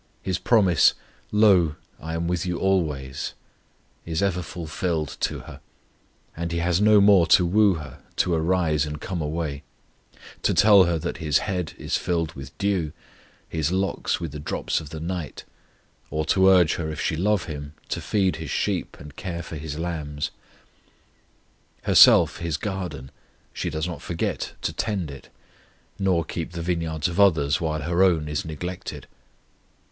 His 0.23 0.39
promise, 0.39 0.95
"Lo, 1.31 1.75
I 1.99 2.15
am 2.15 2.27
with 2.27 2.43
you 2.43 2.57
alway," 2.57 3.13
is 4.03 4.23
ever 4.23 4.41
fulfilled 4.41 5.15
to 5.19 5.41
her; 5.41 5.61
and 6.35 6.51
He 6.51 6.57
has 6.57 6.81
no 6.81 6.99
more 6.99 7.27
to 7.27 7.45
woo 7.45 7.75
her 7.75 8.01
to 8.15 8.33
arise 8.33 8.83
and 8.87 8.99
come 8.99 9.21
away; 9.21 9.61
to 10.41 10.55
tell 10.55 10.85
her 10.85 10.97
that 10.97 11.17
His 11.17 11.37
"head 11.45 11.73
is 11.77 11.97
filled 11.97 12.33
with 12.33 12.57
dew," 12.57 12.93
His 13.47 13.71
"locks 13.71 14.19
with 14.19 14.31
the 14.31 14.39
drops 14.39 14.81
of 14.81 14.89
the 14.89 14.99
night"; 14.99 15.43
or 16.09 16.25
to 16.25 16.47
urge 16.49 16.77
her 16.77 16.89
if 16.91 16.99
she 16.99 17.15
love 17.15 17.43
Him 17.43 17.75
to 17.89 18.01
feed 18.01 18.37
His 18.37 18.49
sheep 18.49 18.97
and 18.99 19.15
care 19.15 19.43
for 19.43 19.55
His 19.55 19.77
lambs. 19.77 20.31
Herself 21.83 22.37
His 22.39 22.57
garden, 22.57 23.11
she 23.53 23.69
does 23.69 23.87
not 23.87 24.01
forget 24.01 24.53
to 24.63 24.73
tend 24.73 25.11
it, 25.11 25.29
nor 25.99 26.25
keep 26.25 26.53
the 26.53 26.63
vineyards 26.63 27.07
of 27.07 27.19
others 27.19 27.61
while 27.61 27.83
her 27.83 28.01
own 28.01 28.27
is 28.27 28.43
neglected. 28.43 29.05